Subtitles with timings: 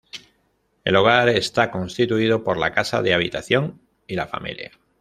[0.83, 4.71] El hogar está constituido por la casa de habitación y la familia.